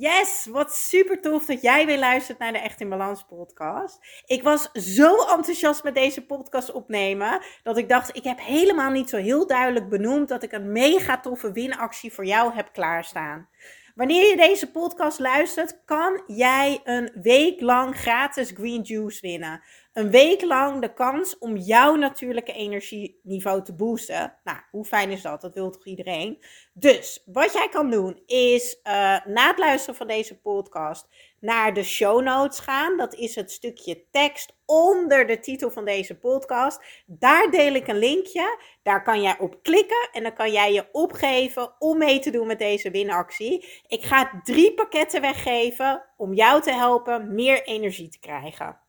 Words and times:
Yes, 0.00 0.46
wat 0.50 0.74
super 0.74 1.20
tof 1.20 1.44
dat 1.44 1.62
jij 1.62 1.86
weer 1.86 1.98
luistert 1.98 2.38
naar 2.38 2.52
de 2.52 2.58
Echt 2.58 2.80
in 2.80 2.88
Balans 2.88 3.24
podcast. 3.24 4.22
Ik 4.26 4.42
was 4.42 4.70
zo 4.72 5.16
enthousiast 5.16 5.82
met 5.82 5.94
deze 5.94 6.26
podcast 6.26 6.72
opnemen 6.72 7.42
dat 7.62 7.76
ik 7.76 7.88
dacht, 7.88 8.16
ik 8.16 8.24
heb 8.24 8.40
helemaal 8.40 8.90
niet 8.90 9.08
zo 9.08 9.16
heel 9.16 9.46
duidelijk 9.46 9.88
benoemd 9.88 10.28
dat 10.28 10.42
ik 10.42 10.52
een 10.52 10.72
mega 10.72 11.20
toffe 11.20 11.52
winactie 11.52 12.12
voor 12.12 12.24
jou 12.24 12.54
heb 12.54 12.72
klaarstaan. 12.72 13.48
Wanneer 13.94 14.28
je 14.28 14.36
deze 14.36 14.70
podcast 14.70 15.18
luistert, 15.18 15.84
kan 15.84 16.22
jij 16.26 16.80
een 16.84 17.10
week 17.22 17.60
lang 17.60 17.96
gratis 17.96 18.50
green 18.50 18.82
juice 18.82 19.20
winnen 19.20 19.62
een 19.98 20.10
week 20.10 20.42
lang 20.42 20.80
de 20.80 20.92
kans 20.94 21.38
om 21.38 21.56
jouw 21.56 21.94
natuurlijke 21.94 22.52
energieniveau 22.52 23.64
te 23.64 23.74
boosten. 23.74 24.34
Nou, 24.44 24.58
hoe 24.70 24.84
fijn 24.84 25.10
is 25.10 25.22
dat? 25.22 25.40
Dat 25.40 25.54
wil 25.54 25.70
toch 25.70 25.86
iedereen? 25.86 26.42
Dus 26.72 27.22
wat 27.26 27.52
jij 27.52 27.68
kan 27.68 27.90
doen 27.90 28.22
is 28.26 28.80
uh, 28.84 28.92
na 29.24 29.46
het 29.46 29.58
luisteren 29.58 29.94
van 29.94 30.06
deze 30.06 30.40
podcast 30.40 31.08
naar 31.40 31.74
de 31.74 31.82
show 31.82 32.22
notes 32.22 32.58
gaan. 32.58 32.96
Dat 32.96 33.14
is 33.14 33.34
het 33.34 33.50
stukje 33.50 34.04
tekst 34.10 34.54
onder 34.66 35.26
de 35.26 35.40
titel 35.40 35.70
van 35.70 35.84
deze 35.84 36.18
podcast. 36.18 36.82
Daar 37.06 37.50
deel 37.50 37.74
ik 37.74 37.88
een 37.88 37.98
linkje. 37.98 38.58
Daar 38.82 39.02
kan 39.02 39.22
jij 39.22 39.38
op 39.38 39.62
klikken 39.62 40.08
en 40.12 40.22
dan 40.22 40.34
kan 40.34 40.52
jij 40.52 40.72
je 40.72 40.88
opgeven 40.92 41.74
om 41.78 41.98
mee 41.98 42.18
te 42.18 42.30
doen 42.30 42.46
met 42.46 42.58
deze 42.58 42.90
winactie. 42.90 43.82
Ik 43.86 44.04
ga 44.04 44.40
drie 44.44 44.74
pakketten 44.74 45.20
weggeven 45.20 46.04
om 46.16 46.34
jou 46.34 46.62
te 46.62 46.72
helpen 46.72 47.34
meer 47.34 47.62
energie 47.62 48.08
te 48.08 48.18
krijgen. 48.18 48.86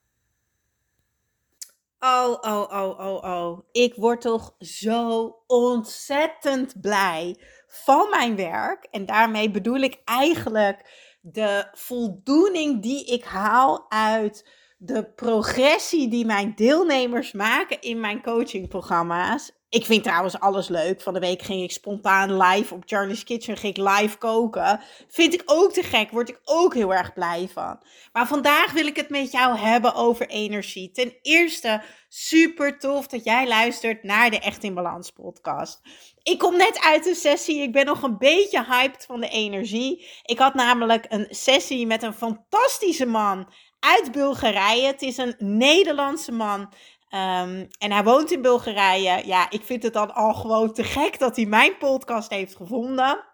Oh, 1.99 2.37
oh, 2.41 2.71
oh, 2.71 2.99
oh, 2.99 3.23
oh. 3.23 3.59
Ik 3.71 3.95
word 3.95 4.21
toch 4.21 4.55
zo 4.59 5.35
ontzettend 5.47 6.81
blij 6.81 7.37
van 7.67 8.09
mijn 8.09 8.35
werk. 8.35 8.87
En 8.91 9.05
daarmee 9.05 9.51
bedoel 9.51 9.79
ik 9.79 10.01
eigenlijk 10.05 11.07
de 11.21 11.67
voldoening 11.71 12.81
die 12.81 13.05
ik 13.05 13.23
haal 13.23 13.85
uit 13.89 14.49
de 14.77 15.11
progressie 15.11 16.07
die 16.07 16.25
mijn 16.25 16.55
deelnemers 16.55 17.31
maken 17.31 17.81
in 17.81 17.99
mijn 17.99 18.21
coachingprogramma's. 18.21 19.51
Ik 19.69 19.85
vind 19.85 20.03
trouwens 20.03 20.39
alles 20.39 20.67
leuk. 20.67 21.01
Van 21.01 21.13
de 21.13 21.19
week 21.19 21.41
ging 21.41 21.63
ik 21.63 21.71
spontaan 21.71 22.37
live 22.37 22.73
op 22.73 22.83
Charlie's 22.85 23.23
Kitchen 23.23 23.57
ging 23.57 23.77
ik 23.77 23.87
live 23.87 24.17
koken. 24.17 24.81
Vind 25.07 25.33
ik 25.33 25.41
ook 25.45 25.71
te 25.71 25.83
gek. 25.83 26.11
Word 26.11 26.29
ik 26.29 26.39
ook 26.45 26.73
heel 26.73 26.93
erg 26.93 27.13
blij 27.13 27.49
van. 27.53 27.81
Maar 28.13 28.27
vandaag 28.27 28.71
wil 28.71 28.85
ik 28.85 28.95
het 28.95 29.09
met 29.09 29.31
jou 29.31 29.57
hebben 29.57 29.93
over 29.93 30.27
energie. 30.27 30.91
Ten 30.91 31.13
eerste 31.21 31.81
super 32.07 32.79
tof 32.79 33.07
dat 33.07 33.23
jij 33.23 33.47
luistert 33.47 34.03
naar 34.03 34.29
de 34.29 34.39
Echt 34.39 34.63
in 34.63 34.73
Balans 34.73 35.11
podcast. 35.11 35.81
Ik 36.23 36.39
kom 36.39 36.57
net 36.57 36.79
uit 36.83 37.05
een 37.05 37.15
sessie. 37.15 37.61
Ik 37.61 37.71
ben 37.71 37.85
nog 37.85 38.03
een 38.03 38.17
beetje 38.17 38.65
hyped 38.65 39.05
van 39.05 39.19
de 39.19 39.29
energie. 39.29 40.07
Ik 40.23 40.39
had 40.39 40.53
namelijk 40.53 41.05
een 41.09 41.27
sessie 41.29 41.87
met 41.87 42.03
een 42.03 42.13
fantastische 42.13 43.05
man 43.05 43.53
uit 43.79 44.11
Bulgarije. 44.11 44.85
Het 44.85 45.01
is 45.01 45.17
een 45.17 45.35
Nederlandse 45.37 46.31
man. 46.31 46.69
Um, 47.09 47.67
en 47.77 47.91
hij 47.91 48.03
woont 48.03 48.31
in 48.31 48.41
Bulgarije. 48.41 49.21
Ja, 49.25 49.49
ik 49.49 49.63
vind 49.63 49.83
het 49.83 49.93
dan 49.93 50.13
al 50.13 50.33
gewoon 50.33 50.73
te 50.73 50.83
gek 50.83 51.19
dat 51.19 51.35
hij 51.35 51.45
mijn 51.45 51.77
podcast 51.77 52.29
heeft 52.29 52.55
gevonden. 52.55 53.25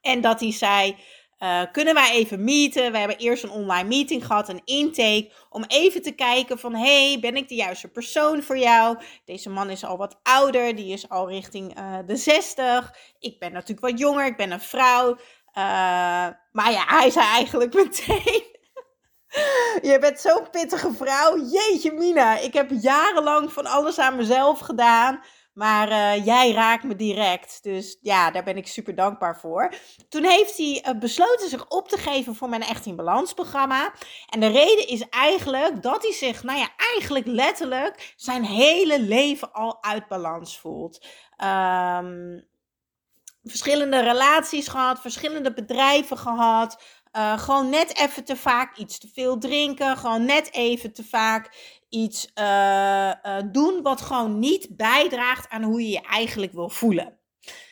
En 0.00 0.20
dat 0.20 0.40
hij 0.40 0.52
zei: 0.52 0.96
uh, 1.38 1.62
Kunnen 1.72 1.94
wij 1.94 2.10
even 2.10 2.44
meeten? 2.44 2.92
We 2.92 2.98
hebben 2.98 3.16
eerst 3.16 3.42
een 3.42 3.50
online 3.50 3.88
meeting 3.88 4.26
gehad, 4.26 4.48
een 4.48 4.62
intake. 4.64 5.32
Om 5.50 5.64
even 5.66 6.02
te 6.02 6.12
kijken: 6.12 6.58
van 6.58 6.74
hey, 6.74 7.18
ben 7.20 7.36
ik 7.36 7.48
de 7.48 7.54
juiste 7.54 7.88
persoon 7.88 8.42
voor 8.42 8.58
jou? 8.58 8.98
Deze 9.24 9.50
man 9.50 9.70
is 9.70 9.84
al 9.84 9.96
wat 9.96 10.20
ouder, 10.22 10.76
die 10.76 10.92
is 10.92 11.08
al 11.08 11.28
richting 11.28 11.78
uh, 11.78 11.98
de 12.06 12.16
60. 12.16 12.94
Ik 13.18 13.38
ben 13.38 13.52
natuurlijk 13.52 13.86
wat 13.86 13.98
jonger, 13.98 14.26
ik 14.26 14.36
ben 14.36 14.50
een 14.50 14.60
vrouw. 14.60 15.10
Uh, 15.10 15.14
maar 16.52 16.70
ja, 16.70 16.84
hij 16.86 17.10
zei 17.10 17.26
eigenlijk 17.26 17.74
meteen. 17.84 18.51
Je 19.90 19.96
bent 20.00 20.20
zo'n 20.20 20.50
pittige 20.50 20.92
vrouw. 20.92 21.38
Jeetje, 21.38 21.92
Mina. 21.92 22.38
Ik 22.38 22.52
heb 22.52 22.70
jarenlang 22.70 23.52
van 23.52 23.66
alles 23.66 23.98
aan 23.98 24.16
mezelf 24.16 24.58
gedaan. 24.58 25.20
Maar 25.52 25.88
uh, 25.88 26.24
jij 26.24 26.52
raakt 26.52 26.84
me 26.84 26.96
direct. 26.96 27.62
Dus 27.62 27.98
ja, 28.00 28.30
daar 28.30 28.44
ben 28.44 28.56
ik 28.56 28.66
super 28.66 28.94
dankbaar 28.94 29.38
voor. 29.40 29.74
Toen 30.08 30.24
heeft 30.24 30.56
hij 30.56 30.84
uh, 30.86 30.98
besloten 30.98 31.48
zich 31.48 31.68
op 31.68 31.88
te 31.88 31.96
geven 31.96 32.34
voor 32.34 32.48
mijn 32.48 32.62
Echt 32.62 32.86
in 32.86 32.96
Balans 32.96 33.32
programma. 33.32 33.92
En 34.28 34.40
de 34.40 34.46
reden 34.46 34.88
is 34.88 35.08
eigenlijk 35.08 35.82
dat 35.82 36.02
hij 36.02 36.12
zich, 36.12 36.42
nou 36.42 36.58
ja, 36.58 36.68
eigenlijk 36.76 37.26
letterlijk 37.26 38.14
zijn 38.16 38.44
hele 38.44 39.00
leven 39.00 39.52
al 39.52 39.82
uit 39.82 40.08
balans 40.08 40.60
voelt. 40.60 41.06
Um, 41.44 42.50
verschillende 43.44 44.00
relaties 44.00 44.68
gehad, 44.68 45.00
verschillende 45.00 45.52
bedrijven 45.52 46.18
gehad. 46.18 46.82
Uh, 47.16 47.38
gewoon 47.38 47.70
net 47.70 47.96
even 47.96 48.24
te 48.24 48.36
vaak 48.36 48.76
iets 48.76 48.98
te 48.98 49.08
veel 49.14 49.38
drinken. 49.38 49.96
Gewoon 49.96 50.24
net 50.24 50.52
even 50.52 50.92
te 50.92 51.04
vaak 51.04 51.50
iets 51.88 52.30
uh, 52.34 53.12
uh, 53.22 53.36
doen 53.52 53.82
wat 53.82 54.00
gewoon 54.00 54.38
niet 54.38 54.76
bijdraagt 54.76 55.48
aan 55.48 55.62
hoe 55.62 55.80
je 55.80 55.88
je 55.88 56.00
eigenlijk 56.00 56.52
wil 56.52 56.68
voelen. 56.68 57.18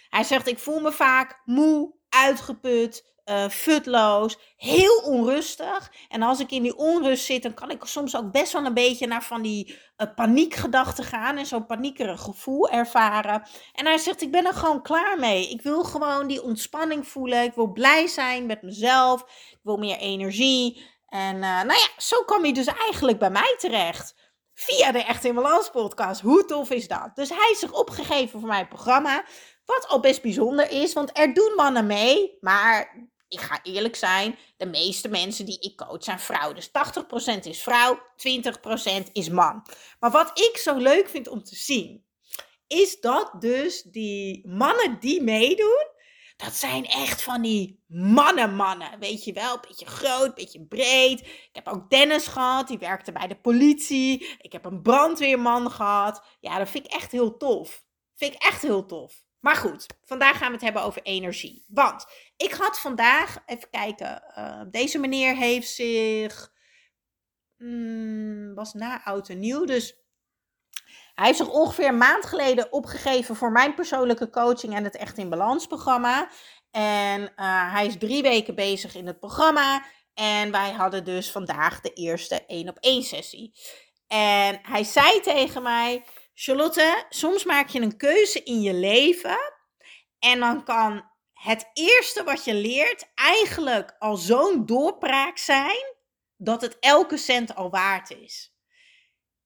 Hij 0.08 0.24
zegt: 0.24 0.48
Ik 0.48 0.58
voel 0.58 0.80
me 0.80 0.92
vaak 0.92 1.42
moe, 1.44 1.94
uitgeput, 2.08 3.19
uh, 3.30 3.48
futloos, 3.48 4.38
heel 4.56 4.96
onrustig. 4.96 5.92
En 6.08 6.22
als 6.22 6.41
ik 6.41 6.50
in 6.50 6.62
die 6.62 6.76
onrust 6.76 7.24
zit, 7.24 7.42
dan 7.42 7.54
kan 7.54 7.70
ik 7.70 7.84
soms 7.84 8.16
ook 8.16 8.32
best 8.32 8.52
wel 8.52 8.64
een 8.64 8.74
beetje 8.74 9.06
naar 9.06 9.22
van 9.22 9.42
die 9.42 9.78
uh, 9.96 10.06
paniekgedachten 10.14 11.04
gaan 11.04 11.36
en 11.36 11.46
zo'n 11.46 11.66
paniekerig 11.66 12.20
gevoel 12.20 12.68
ervaren. 12.68 13.42
En 13.74 13.86
hij 13.86 13.98
zegt, 13.98 14.22
ik 14.22 14.30
ben 14.30 14.46
er 14.46 14.54
gewoon 14.54 14.82
klaar 14.82 15.18
mee. 15.18 15.50
Ik 15.50 15.62
wil 15.62 15.84
gewoon 15.84 16.26
die 16.26 16.42
ontspanning 16.42 17.08
voelen. 17.08 17.42
Ik 17.42 17.54
wil 17.54 17.72
blij 17.72 18.06
zijn 18.06 18.46
met 18.46 18.62
mezelf. 18.62 19.20
Ik 19.50 19.60
wil 19.62 19.76
meer 19.76 19.97
energie. 19.97 20.88
En 21.08 21.34
uh, 21.34 21.41
nou 21.41 21.72
ja, 21.72 21.88
zo 21.97 22.22
kwam 22.22 22.42
hij 22.42 22.52
dus 22.52 22.66
eigenlijk 22.66 23.18
bij 23.18 23.30
mij 23.30 23.54
terecht. 23.58 24.14
Via 24.54 24.92
de 24.92 25.04
Echt 25.04 25.24
in 25.24 25.34
Balans 25.34 25.70
podcast. 25.70 26.20
Hoe 26.20 26.44
tof 26.44 26.70
is 26.70 26.88
dat? 26.88 27.10
Dus 27.14 27.28
hij 27.28 27.48
is 27.52 27.58
zich 27.58 27.72
opgegeven 27.72 28.41
voor 28.41 28.48
mijn 28.48 28.68
programma. 28.68 29.24
Wat 29.64 29.88
al 29.88 30.00
best 30.00 30.22
bijzonder 30.22 30.70
is, 30.70 30.92
want 30.92 31.18
er 31.18 31.34
doen 31.34 31.52
mannen 31.56 31.86
mee. 31.86 32.36
Maar 32.41 33.08
ik 33.30 33.41
ga 33.41 33.60
eerlijk 33.62 33.96
zijn, 33.96 34.38
de 34.56 34.66
meeste 34.66 35.08
mensen 35.08 35.46
die 35.46 35.60
ik 35.60 35.76
coach 35.76 36.04
zijn 36.04 36.20
vrouw. 36.20 36.52
Dus 36.52 36.68
80% 36.68 36.70
is 37.42 37.62
vrouw, 37.62 37.98
20% 39.08 39.12
is 39.12 39.28
man. 39.28 39.66
Maar 40.00 40.10
wat 40.10 40.38
ik 40.38 40.56
zo 40.56 40.76
leuk 40.76 41.08
vind 41.08 41.28
om 41.28 41.42
te 41.42 41.56
zien, 41.56 42.04
is 42.66 43.00
dat 43.00 43.32
dus 43.38 43.82
die 43.82 44.48
mannen 44.48 45.00
die 45.00 45.22
meedoen, 45.22 45.88
dat 46.36 46.52
zijn 46.52 46.86
echt 46.86 47.22
van 47.22 47.42
die 47.42 47.84
mannen-mannen. 47.86 48.98
Weet 48.98 49.24
je 49.24 49.32
wel, 49.32 49.54
een 49.54 49.60
beetje 49.68 49.86
groot, 49.86 50.26
een 50.26 50.34
beetje 50.34 50.66
breed. 50.66 51.20
Ik 51.20 51.50
heb 51.52 51.68
ook 51.68 51.91
Dennis 51.91 52.26
gehad, 52.26 52.68
die 52.68 52.78
werkte 52.78 53.12
bij 53.12 53.26
de 53.26 53.41
politie. 53.41 54.36
Ik 54.38 54.52
heb 54.52 54.64
een 54.64 54.82
brandweerman 54.82 55.70
gehad. 55.70 56.22
Ja, 56.41 56.58
dat 56.58 56.68
vind 56.68 56.84
ik 56.84 56.92
echt 56.92 57.12
heel 57.12 57.36
tof. 57.36 57.84
Vind 58.14 58.34
ik 58.34 58.42
echt 58.42 58.62
heel 58.62 58.86
tof. 58.86 59.24
Maar 59.40 59.56
goed, 59.56 59.86
vandaag 60.04 60.38
gaan 60.38 60.46
we 60.46 60.54
het 60.54 60.62
hebben 60.62 60.82
over 60.82 61.02
energie. 61.02 61.64
Want 61.68 62.06
ik 62.36 62.52
had 62.52 62.80
vandaag, 62.80 63.38
even 63.46 63.70
kijken, 63.70 64.22
uh, 64.38 64.62
deze 64.70 64.98
meneer 64.98 65.36
heeft 65.36 65.68
zich, 65.68 66.52
mm, 67.56 68.54
was 68.54 68.72
na 68.72 69.04
oud 69.04 69.28
en 69.28 69.38
nieuw, 69.38 69.64
dus 69.64 69.98
hij 71.14 71.26
heeft 71.26 71.38
zich 71.38 71.50
ongeveer 71.50 71.88
een 71.88 71.98
maand 71.98 72.26
geleden 72.26 72.72
opgegeven 72.72 73.36
voor 73.36 73.52
mijn 73.52 73.74
persoonlijke 73.74 74.30
coaching 74.30 74.74
en 74.74 74.84
het 74.84 74.96
Echt 74.96 75.18
in 75.18 75.28
Balans 75.28 75.66
programma. 75.66 76.30
En 76.70 77.20
uh, 77.20 77.72
hij 77.72 77.86
is 77.86 77.98
drie 77.98 78.22
weken 78.22 78.54
bezig 78.54 78.94
in 78.94 79.06
het 79.06 79.18
programma. 79.18 79.84
En 80.14 80.50
wij 80.50 80.70
hadden 80.72 81.04
dus 81.04 81.30
vandaag 81.30 81.80
de 81.80 81.92
eerste 81.92 82.46
één 82.46 82.68
op 82.68 82.76
één 82.80 83.02
sessie. 83.02 83.52
En 84.06 84.58
hij 84.62 84.84
zei 84.84 85.20
tegen 85.20 85.62
mij: 85.62 86.04
Charlotte, 86.42 87.04
soms 87.08 87.44
maak 87.44 87.68
je 87.68 87.80
een 87.80 87.96
keuze 87.96 88.42
in 88.42 88.60
je 88.60 88.74
leven. 88.74 89.38
En 90.18 90.40
dan 90.40 90.64
kan 90.64 91.04
het 91.32 91.70
eerste 91.72 92.24
wat 92.24 92.44
je 92.44 92.54
leert 92.54 93.10
eigenlijk 93.14 93.96
al 93.98 94.16
zo'n 94.16 94.66
doorbraak 94.66 95.38
zijn. 95.38 95.98
dat 96.42 96.60
het 96.60 96.76
elke 96.78 97.16
cent 97.16 97.54
al 97.54 97.70
waard 97.70 98.10
is. 98.10 98.54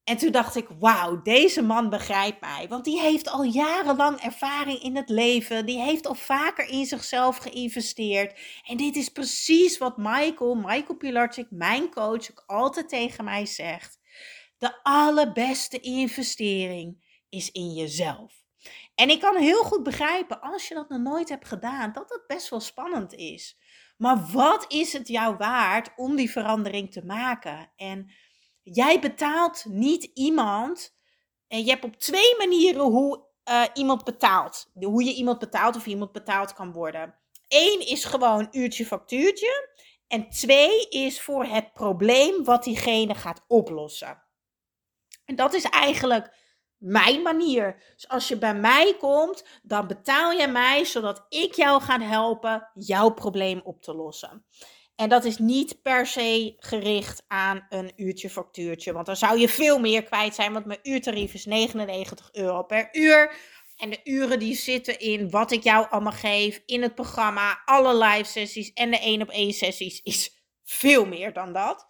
En 0.04 0.16
toen 0.16 0.30
dacht 0.30 0.56
ik, 0.56 0.68
wauw, 0.78 1.22
deze 1.22 1.62
man 1.62 1.90
begrijpt 1.90 2.40
mij. 2.40 2.66
Want 2.68 2.84
die 2.84 3.00
heeft 3.00 3.28
al 3.28 3.42
jarenlang 3.42 4.20
ervaring 4.20 4.82
in 4.82 4.96
het 4.96 5.08
leven. 5.08 5.66
Die 5.66 5.80
heeft 5.80 6.06
al 6.06 6.14
vaker 6.14 6.68
in 6.68 6.86
zichzelf 6.86 7.36
geïnvesteerd. 7.36 8.38
En 8.66 8.76
dit 8.76 8.96
is 8.96 9.08
precies 9.08 9.78
wat 9.78 9.96
Michael, 9.96 10.54
Michael 10.54 10.96
Pilarczyk, 10.96 11.46
mijn 11.50 11.90
coach, 11.90 12.30
ook 12.30 12.42
altijd 12.46 12.88
tegen 12.88 13.24
mij 13.24 13.46
zegt. 13.46 14.02
De 14.58 14.82
allerbeste 14.82 15.80
investering 15.80 17.18
is 17.28 17.50
in 17.50 17.72
jezelf. 17.72 18.42
En 18.94 19.10
ik 19.10 19.20
kan 19.20 19.36
heel 19.36 19.62
goed 19.62 19.82
begrijpen, 19.82 20.40
als 20.40 20.68
je 20.68 20.74
dat 20.74 20.88
nog 20.88 21.00
nooit 21.00 21.28
hebt 21.28 21.48
gedaan, 21.48 21.92
dat 21.92 22.10
het 22.10 22.26
best 22.26 22.48
wel 22.48 22.60
spannend 22.60 23.14
is. 23.14 23.58
Maar 23.96 24.26
wat 24.32 24.72
is 24.72 24.92
het 24.92 25.08
jou 25.08 25.36
waard 25.36 25.92
om 25.96 26.16
die 26.16 26.30
verandering 26.30 26.92
te 26.92 27.04
maken? 27.04 27.72
En 27.76 28.12
jij 28.62 29.00
betaalt 29.00 29.64
niet 29.68 30.04
iemand. 30.14 30.96
En 31.48 31.64
je 31.64 31.70
hebt 31.70 31.84
op 31.84 31.96
twee 31.96 32.36
manieren 32.38 32.82
hoe 32.82 33.24
uh, 33.50 33.64
iemand 33.74 34.04
betaalt. 34.04 34.70
Hoe 34.74 35.04
je 35.04 35.14
iemand 35.14 35.38
betaalt 35.38 35.76
of 35.76 35.86
iemand 35.86 36.12
betaald 36.12 36.52
kan 36.52 36.72
worden. 36.72 37.18
één 37.48 37.86
is 37.86 38.04
gewoon 38.04 38.48
uurtje 38.50 38.86
factuurtje. 38.86 39.72
En 40.08 40.28
twee 40.28 40.88
is 40.88 41.20
voor 41.20 41.44
het 41.44 41.72
probleem 41.72 42.44
wat 42.44 42.64
diegene 42.64 43.14
gaat 43.14 43.44
oplossen. 43.48 44.23
En 45.24 45.36
dat 45.36 45.54
is 45.54 45.64
eigenlijk 45.64 46.42
mijn 46.78 47.22
manier. 47.22 47.92
Dus 47.94 48.08
als 48.08 48.28
je 48.28 48.38
bij 48.38 48.54
mij 48.54 48.96
komt, 48.98 49.44
dan 49.62 49.86
betaal 49.86 50.32
je 50.32 50.46
mij 50.46 50.84
zodat 50.84 51.26
ik 51.28 51.54
jou 51.54 51.82
ga 51.82 52.00
helpen 52.00 52.70
jouw 52.74 53.10
probleem 53.10 53.60
op 53.64 53.82
te 53.82 53.94
lossen. 53.94 54.44
En 54.96 55.08
dat 55.08 55.24
is 55.24 55.38
niet 55.38 55.82
per 55.82 56.06
se 56.06 56.54
gericht 56.58 57.24
aan 57.28 57.66
een 57.68 57.92
uurtje 57.96 58.30
factuurtje. 58.30 58.92
Want 58.92 59.06
dan 59.06 59.16
zou 59.16 59.38
je 59.38 59.48
veel 59.48 59.78
meer 59.78 60.02
kwijt 60.02 60.34
zijn. 60.34 60.52
Want 60.52 60.64
mijn 60.64 60.78
uurtarief 60.82 61.34
is 61.34 61.44
99 61.44 62.28
euro 62.32 62.62
per 62.62 62.88
uur. 62.92 63.36
En 63.76 63.90
de 63.90 64.00
uren 64.04 64.38
die 64.38 64.54
zitten 64.54 64.98
in 64.98 65.30
wat 65.30 65.50
ik 65.50 65.62
jou 65.62 65.86
allemaal 65.90 66.12
geef. 66.12 66.62
In 66.66 66.82
het 66.82 66.94
programma, 66.94 67.62
alle 67.64 68.04
live 68.04 68.30
sessies 68.30 68.72
en 68.72 68.90
de 68.90 68.98
één 68.98 69.22
op 69.22 69.28
één 69.28 69.52
sessies 69.52 70.00
is 70.02 70.44
veel 70.64 71.06
meer 71.06 71.32
dan 71.32 71.52
dat. 71.52 71.86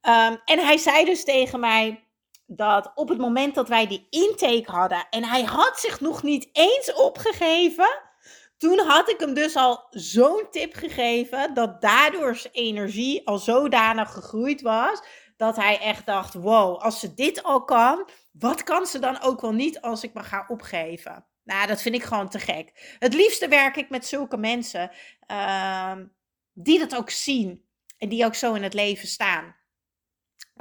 Ehm, 0.00 0.36
en 0.44 0.58
hij 0.58 0.76
zei 0.76 1.04
dus 1.04 1.24
tegen 1.24 1.60
mij 1.60 2.08
dat 2.56 2.92
op 2.94 3.08
het 3.08 3.18
moment 3.18 3.54
dat 3.54 3.68
wij 3.68 3.86
die 3.86 4.06
intake 4.10 4.70
hadden. 4.70 5.06
En 5.10 5.24
hij 5.24 5.42
had 5.42 5.80
zich 5.80 6.00
nog 6.00 6.22
niet 6.22 6.48
eens 6.52 6.94
opgegeven 6.94 8.10
toen 8.62 8.78
had 8.78 9.08
ik 9.10 9.20
hem 9.20 9.34
dus 9.34 9.56
al 9.56 9.86
zo'n 9.90 10.46
tip 10.50 10.74
gegeven 10.74 11.54
dat 11.54 11.80
daardoor 11.80 12.36
zijn 12.36 12.52
energie 12.52 13.26
al 13.26 13.38
zodanig 13.38 14.12
gegroeid 14.12 14.60
was 14.60 15.02
dat 15.36 15.56
hij 15.56 15.80
echt 15.80 16.06
dacht: 16.06 16.34
wow, 16.34 16.78
als 16.78 17.00
ze 17.00 17.14
dit 17.14 17.42
al 17.42 17.64
kan, 17.64 18.08
wat 18.32 18.62
kan 18.62 18.86
ze 18.86 18.98
dan 18.98 19.22
ook 19.22 19.40
wel 19.40 19.52
niet 19.52 19.80
als 19.80 20.02
ik 20.02 20.14
me 20.14 20.22
ga 20.22 20.44
opgeven? 20.48 21.26
Nou, 21.44 21.66
dat 21.66 21.82
vind 21.82 21.94
ik 21.94 22.02
gewoon 22.02 22.28
te 22.28 22.38
gek. 22.38 22.96
Het 22.98 23.14
liefste 23.14 23.48
werk 23.48 23.76
ik 23.76 23.90
met 23.90 24.06
zulke 24.06 24.36
mensen 24.36 24.90
uh, 25.30 25.92
die 26.52 26.78
dat 26.78 26.96
ook 26.96 27.10
zien 27.10 27.64
en 27.98 28.08
die 28.08 28.24
ook 28.24 28.34
zo 28.34 28.54
in 28.54 28.62
het 28.62 28.74
leven 28.74 29.08
staan. 29.08 29.56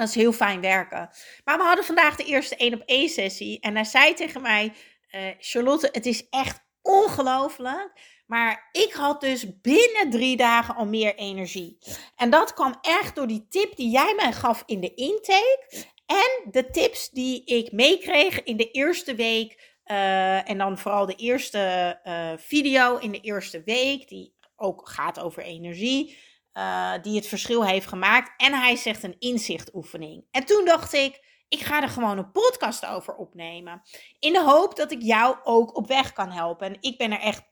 Dat 0.01 0.09
is 0.09 0.15
heel 0.15 0.33
fijn 0.33 0.61
werken. 0.61 1.09
Maar 1.43 1.57
we 1.57 1.63
hadden 1.63 1.85
vandaag 1.85 2.15
de 2.15 2.23
eerste 2.23 2.55
1 2.55 2.73
op 2.73 2.81
1 2.85 3.09
sessie 3.09 3.59
en 3.59 3.75
hij 3.75 3.83
zei 3.83 4.13
tegen 4.13 4.41
mij: 4.41 4.73
uh, 5.15 5.21
Charlotte, 5.39 5.89
het 5.91 6.05
is 6.05 6.29
echt 6.29 6.59
ongelooflijk. 6.81 7.91
Maar 8.25 8.69
ik 8.71 8.93
had 8.93 9.21
dus 9.21 9.61
binnen 9.61 10.09
drie 10.09 10.37
dagen 10.37 10.75
al 10.75 10.85
meer 10.85 11.15
energie. 11.15 11.77
En 12.15 12.29
dat 12.29 12.53
kwam 12.53 12.75
echt 12.81 13.15
door 13.15 13.27
die 13.27 13.47
tip 13.49 13.75
die 13.75 13.89
jij 13.89 14.13
mij 14.15 14.33
gaf 14.33 14.63
in 14.65 14.79
de 14.79 14.93
intake. 14.93 15.85
En 16.05 16.51
de 16.51 16.69
tips 16.69 17.09
die 17.09 17.45
ik 17.45 17.71
meekreeg 17.71 18.43
in 18.43 18.57
de 18.57 18.71
eerste 18.71 19.15
week. 19.15 19.79
Uh, 19.85 20.49
en 20.49 20.57
dan 20.57 20.77
vooral 20.77 21.05
de 21.05 21.15
eerste 21.15 21.99
uh, 22.03 22.31
video 22.37 22.97
in 22.97 23.11
de 23.11 23.19
eerste 23.19 23.61
week. 23.65 24.07
Die 24.07 24.33
ook 24.55 24.89
gaat 24.89 25.19
over 25.19 25.43
energie. 25.43 26.17
Uh, 26.53 26.93
die 27.01 27.15
het 27.15 27.27
verschil 27.27 27.65
heeft 27.65 27.87
gemaakt. 27.87 28.31
En 28.37 28.53
hij 28.53 28.75
zegt 28.75 29.03
een 29.03 29.15
inzichtoefening. 29.19 30.25
En 30.31 30.45
toen 30.45 30.65
dacht 30.65 30.93
ik 30.93 31.29
ik 31.51 31.59
ga 31.59 31.81
er 31.81 31.89
gewoon 31.89 32.17
een 32.17 32.31
podcast 32.31 32.85
over 32.85 33.15
opnemen. 33.15 33.81
In 34.19 34.33
de 34.33 34.43
hoop 34.43 34.75
dat 34.75 34.91
ik 34.91 35.01
jou 35.01 35.37
ook 35.43 35.77
op 35.77 35.87
weg 35.87 36.13
kan 36.13 36.31
helpen. 36.31 36.67
En 36.67 36.77
ik 36.79 36.97
ben 36.97 37.11
er 37.11 37.19
echt 37.19 37.43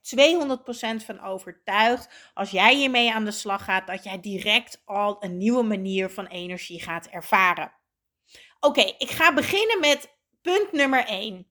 200% 1.01 1.05
van 1.05 1.21
overtuigd. 1.21 2.31
Als 2.33 2.49
jij 2.49 2.75
hiermee 2.75 3.13
aan 3.13 3.25
de 3.25 3.31
slag 3.31 3.63
gaat, 3.63 3.87
dat 3.87 4.03
jij 4.03 4.19
direct 4.19 4.81
al 4.85 5.23
een 5.23 5.37
nieuwe 5.37 5.63
manier 5.63 6.09
van 6.09 6.25
energie 6.25 6.81
gaat 6.81 7.07
ervaren. 7.07 7.73
Oké, 8.59 8.81
ik 8.97 9.09
ga 9.09 9.33
beginnen 9.33 9.79
met 9.79 10.17
punt 10.41 10.71
nummer 10.71 11.05
1. 11.05 11.47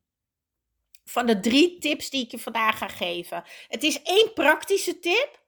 Van 1.04 1.26
de 1.26 1.40
drie 1.40 1.78
tips 1.78 2.10
die 2.10 2.24
ik 2.24 2.30
je 2.30 2.38
vandaag 2.38 2.78
ga 2.78 2.88
geven. 2.88 3.44
Het 3.68 3.82
is 3.82 4.02
één 4.02 4.32
praktische 4.32 4.98
tip. 4.98 5.42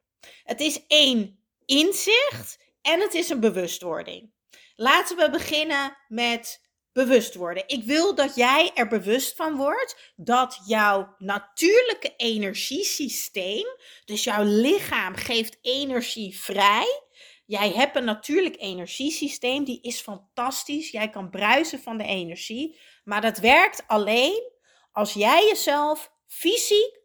Het 0.45 0.61
is 0.61 0.87
één 0.87 1.40
inzicht. 1.71 2.59
En 2.83 3.01
het 3.01 3.15
is 3.15 3.29
een 3.29 3.41
bewustwording. 3.41 4.33
Laten 4.75 5.17
we 5.17 5.31
beginnen 5.31 5.97
met 6.09 6.69
bewust 6.93 7.35
worden. 7.35 7.63
Ik 7.67 7.85
wil 7.85 8.15
dat 8.15 8.35
jij 8.35 8.71
er 8.75 8.89
bewust 8.89 9.37
van 9.37 9.57
wordt 9.57 10.13
dat 10.17 10.61
jouw 10.67 11.15
natuurlijke 11.19 12.15
energiesysteem, 12.17 13.67
dus 14.05 14.25
jouw 14.25 14.43
lichaam 14.45 15.15
geeft 15.15 15.59
energie 15.63 16.39
vrij. 16.41 17.03
Jij 17.47 17.73
hebt 17.73 17.97
een 17.97 18.05
natuurlijk 18.05 18.57
energiesysteem, 18.59 19.65
die 19.65 19.81
is 19.83 20.01
fantastisch. 20.01 20.91
Jij 20.91 21.11
kan 21.11 21.31
bruisen 21.31 21.81
van 21.81 21.99
de 21.99 22.05
energie, 22.05 22.81
maar 23.05 23.21
dat 23.21 23.39
werkt 23.39 23.83
alleen 23.87 24.53
als 24.93 25.13
jij 25.13 25.47
jezelf 25.47 26.13
fysiek, 26.27 27.01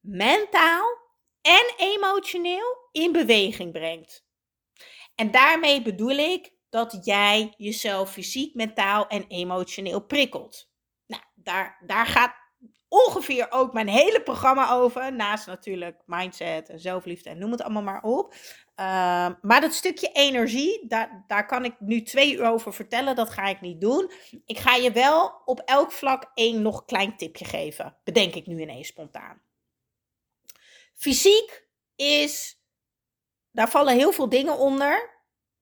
mentaal 0.00 1.04
en 1.42 1.74
emotioneel 1.76 2.85
in 2.96 3.12
beweging 3.12 3.72
brengt. 3.72 4.24
En 5.14 5.30
daarmee 5.30 5.82
bedoel 5.82 6.16
ik 6.16 6.52
dat 6.68 6.98
jij 7.02 7.54
jezelf 7.56 8.12
fysiek, 8.12 8.54
mentaal 8.54 9.06
en 9.06 9.24
emotioneel 9.28 10.00
prikkelt. 10.00 10.70
Nou, 11.06 11.22
daar, 11.34 11.82
daar 11.86 12.06
gaat 12.06 12.34
ongeveer 12.88 13.46
ook 13.50 13.72
mijn 13.72 13.88
hele 13.88 14.22
programma 14.22 14.70
over. 14.70 15.12
Naast 15.12 15.46
natuurlijk 15.46 16.02
mindset 16.06 16.68
en 16.68 16.80
zelfliefde 16.80 17.30
en 17.30 17.38
noem 17.38 17.50
het 17.50 17.62
allemaal 17.62 17.82
maar 17.82 18.02
op. 18.02 18.34
Uh, 18.34 19.28
maar 19.40 19.60
dat 19.60 19.74
stukje 19.74 20.08
energie, 20.12 20.86
daar, 20.88 21.24
daar 21.26 21.46
kan 21.46 21.64
ik 21.64 21.74
nu 21.78 22.02
twee 22.02 22.34
uur 22.34 22.50
over 22.50 22.74
vertellen. 22.74 23.16
Dat 23.16 23.30
ga 23.30 23.46
ik 23.46 23.60
niet 23.60 23.80
doen. 23.80 24.10
Ik 24.44 24.58
ga 24.58 24.74
je 24.74 24.92
wel 24.92 25.42
op 25.44 25.60
elk 25.60 25.92
vlak 25.92 26.30
één 26.34 26.62
nog 26.62 26.84
klein 26.84 27.16
tipje 27.16 27.44
geven. 27.44 27.96
Bedenk 28.04 28.34
ik 28.34 28.46
nu 28.46 28.60
ineens 28.60 28.88
spontaan. 28.88 29.42
Fysiek 30.94 31.68
is, 31.96 32.55
daar 33.56 33.70
vallen 33.70 33.94
heel 33.94 34.12
veel 34.12 34.28
dingen 34.28 34.58
onder 34.58 35.10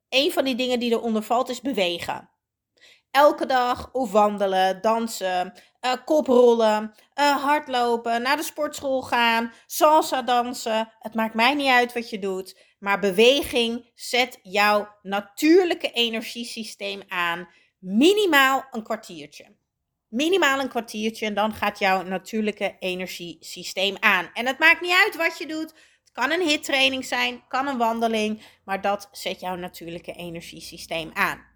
een 0.09 0.33
van 0.33 0.45
die 0.45 0.55
dingen 0.55 0.79
die 0.79 0.91
eronder 0.91 1.23
valt 1.23 1.49
is 1.49 1.61
bewegen. 1.61 2.31
Elke 3.11 3.47
dag 3.47 3.93
of 3.93 4.11
wandelen, 4.11 4.81
dansen, 4.81 5.53
uh, 5.81 5.93
koprollen, 6.05 6.95
uh, 7.15 7.45
hardlopen, 7.45 8.23
naar 8.23 8.37
de 8.37 8.43
sportschool 8.43 9.03
gaan, 9.03 9.53
salsa 9.67 10.23
dansen. 10.23 10.93
Het 10.99 11.15
maakt 11.15 11.35
mij 11.35 11.55
niet 11.55 11.69
uit 11.69 11.93
wat 11.93 12.11
je 12.11 12.19
doet. 12.19 12.59
Maar 12.79 13.01
beweging 13.01 13.91
zet 13.95 14.39
jouw 14.43 14.89
natuurlijke 15.03 15.91
energiesysteem 15.91 17.03
aan. 17.09 17.49
Minimaal 17.79 18.65
een 18.71 18.83
kwartiertje. 18.83 19.57
Minimaal 20.09 20.61
een 20.61 20.69
kwartiertje 20.69 21.27
en 21.27 21.35
dan 21.35 21.53
gaat 21.53 21.79
jouw 21.79 22.03
natuurlijke 22.03 22.77
energiesysteem 22.79 23.97
aan. 24.01 24.31
En 24.33 24.47
het 24.47 24.59
maakt 24.59 24.81
niet 24.81 25.01
uit 25.05 25.17
wat 25.17 25.39
je 25.39 25.47
doet. 25.47 25.75
Kan 26.15 26.31
een 26.31 26.49
hittraining 26.49 27.05
zijn, 27.05 27.45
kan 27.49 27.67
een 27.67 27.79
wandeling, 27.79 28.43
maar 28.65 28.81
dat 28.81 29.09
zet 29.13 29.41
jouw 29.41 29.55
natuurlijke 29.55 30.13
energiesysteem 30.13 31.11
aan. 31.15 31.47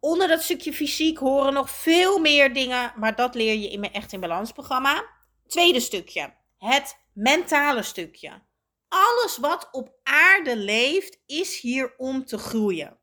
Onder 0.00 0.28
dat 0.28 0.42
stukje 0.42 0.72
fysiek 0.72 1.18
horen 1.18 1.52
nog 1.52 1.70
veel 1.70 2.18
meer 2.18 2.52
dingen, 2.52 2.92
maar 2.96 3.14
dat 3.14 3.34
leer 3.34 3.54
je 3.54 3.70
in 3.70 3.80
mijn 3.80 3.92
Echt 3.92 4.12
in 4.12 4.20
Balans 4.20 4.52
programma. 4.52 5.04
Tweede 5.46 5.80
stukje, 5.80 6.34
het 6.58 6.98
mentale 7.12 7.82
stukje. 7.82 8.42
Alles 8.88 9.36
wat 9.36 9.68
op 9.72 9.98
aarde 10.02 10.56
leeft, 10.56 11.22
is 11.26 11.60
hier 11.60 11.94
om 11.96 12.24
te 12.24 12.38
groeien. 12.38 12.98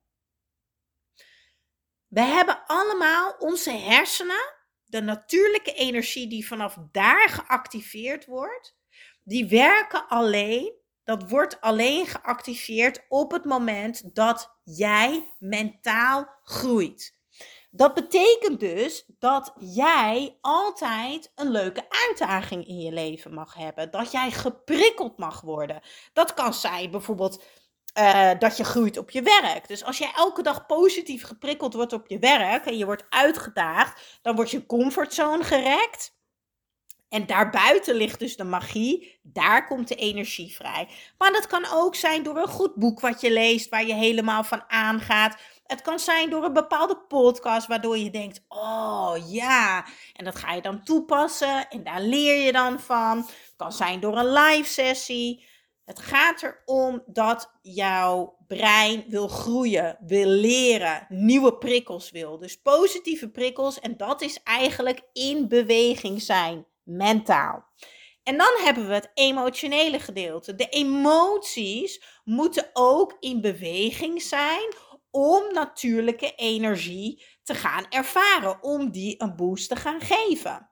We 2.08 2.22
hebben 2.22 2.66
allemaal 2.66 3.36
onze 3.40 3.72
hersenen, 3.72 4.54
de 4.86 5.02
natuurlijke 5.02 5.74
energie 5.74 6.28
die 6.28 6.48
vanaf 6.48 6.78
daar 6.92 7.30
geactiveerd 7.30 8.26
wordt, 8.26 8.75
die 9.26 9.48
werken 9.48 10.08
alleen, 10.08 10.74
dat 11.04 11.30
wordt 11.30 11.62
alleen 11.62 12.06
geactiveerd 12.06 13.06
op 13.10 13.32
het 13.32 13.46
moment 13.46 14.16
dat 14.16 14.58
jij 14.64 15.34
mentaal 15.40 16.28
groeit. 16.44 17.14
Dat 17.72 17.94
betekent 17.94 18.60
dus 18.60 19.06
dat 19.20 19.54
jij 19.60 20.38
altijd 20.42 21.32
een 21.36 21.52
leuke 21.52 21.86
uitdaging 21.90 22.68
in 22.68 22.80
je 22.80 22.92
leven 22.92 23.34
mag 23.34 23.54
hebben. 23.54 23.92
Dat 23.92 24.12
jij 24.12 24.32
geprikkeld 24.32 25.18
mag 25.18 25.42
worden. 25.42 25.82
Dat 26.14 26.34
kan 26.34 26.54
zijn 26.54 26.92
bijvoorbeeld 26.92 27.44
uh, 28.00 28.32
dat 28.40 28.58
je 28.58 28.64
groeit 28.64 28.98
op 28.98 29.10
je 29.10 29.22
werk. 29.22 29.68
Dus 29.68 29.84
als 29.84 29.98
jij 29.98 30.12
elke 30.16 30.42
dag 30.42 30.66
positief 30.66 31.24
geprikkeld 31.24 31.74
wordt 31.74 31.94
op 31.94 32.08
je 32.08 32.20
werk 32.20 32.66
en 32.66 32.78
je 32.78 32.86
wordt 32.86 33.06
uitgedaagd, 33.10 34.20
dan 34.22 34.36
wordt 34.36 34.52
je 34.52 34.66
comfortzone 34.66 35.44
gerekt. 35.44 36.15
En 37.10 37.26
daarbuiten 37.26 37.96
ligt 37.96 38.20
dus 38.20 38.36
de 38.36 38.44
magie. 38.44 39.20
Daar 39.24 39.68
komt 39.68 39.88
de 39.88 39.96
energie 39.96 40.56
vrij. 40.56 40.88
Maar 41.18 41.32
dat 41.32 41.48
kan 41.48 41.66
ook 41.74 41.96
zijn 41.96 42.24
door 42.24 42.38
een 42.38 42.48
goed 42.48 42.76
boek 42.76 43.00
wat 43.00 43.22
je 43.22 43.32
leest, 43.32 43.70
waar 43.70 43.86
je 43.86 43.94
helemaal 43.94 44.44
van 44.44 44.64
aangaat. 44.68 45.38
Het 45.66 45.82
kan 45.82 46.00
zijn 46.00 46.30
door 46.30 46.44
een 46.44 46.54
bepaalde 46.54 46.98
podcast, 47.08 47.68
waardoor 47.68 47.98
je 47.98 48.10
denkt: 48.10 48.44
oh 48.48 49.16
ja. 49.28 49.86
En 50.14 50.26
dat 50.26 50.36
ga 50.36 50.54
je 50.54 50.62
dan 50.62 50.84
toepassen 50.84 51.70
en 51.70 51.84
daar 51.84 52.02
leer 52.02 52.46
je 52.46 52.52
dan 52.52 52.80
van. 52.80 53.18
Het 53.18 53.54
kan 53.56 53.72
zijn 53.72 54.00
door 54.00 54.18
een 54.18 54.34
live 54.34 54.70
sessie. 54.70 55.46
Het 55.86 56.00
gaat 56.00 56.44
erom 56.44 57.04
dat 57.06 57.52
jouw 57.62 58.38
brein 58.48 59.06
wil 59.08 59.28
groeien, 59.28 59.98
wil 60.00 60.28
leren, 60.28 61.06
nieuwe 61.10 61.58
prikkels 61.58 62.12
wil. 62.12 62.38
Dus 62.40 62.62
positieve 62.62 63.30
prikkels 63.30 63.80
en 63.80 63.98
dat 63.98 64.22
is 64.22 64.44
eigenlijk 64.44 65.02
in 65.14 65.48
beweging 65.48 66.22
zijn 66.22 66.66
mentaal. 66.86 67.66
En 68.24 68.38
dan 68.38 68.54
hebben 68.64 68.88
we 68.88 68.94
het 68.94 69.12
emotionele 69.14 70.00
gedeelte. 70.00 70.56
De 70.56 70.70
emoties 70.70 72.04
moeten 72.24 72.70
ook 72.74 73.18
in 73.20 73.42
beweging 73.42 74.22
zijn 74.22 74.74
om 75.12 75.54
natuurlijke 75.54 76.36
energie 76.36 77.26
te 77.44 77.54
gaan 77.54 77.86
ervaren, 77.90 78.64
om 78.64 78.92
die 78.92 79.22
een 79.22 79.36
boost 79.36 79.70
te 79.70 79.76
gaan 79.76 80.02
geven. 80.02 80.70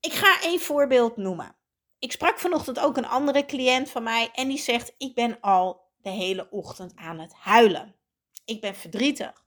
Ik 0.00 0.12
ga 0.12 0.38
een 0.42 0.60
voorbeeld 0.60 1.16
noemen. 1.16 1.56
Ik 1.98 2.12
sprak 2.12 2.38
vanochtend 2.38 2.78
ook 2.78 2.96
een 2.96 3.06
andere 3.06 3.44
cliënt 3.44 3.90
van 3.90 4.02
mij 4.02 4.30
en 4.32 4.48
die 4.48 4.58
zegt: 4.58 4.94
Ik 4.98 5.14
ben 5.14 5.40
al 5.40 5.92
de 5.96 6.10
hele 6.10 6.50
ochtend 6.50 6.92
aan 6.96 7.18
het 7.18 7.34
huilen. 7.34 7.96
Ik 8.44 8.60
ben 8.60 8.74
verdrietig 8.74 9.44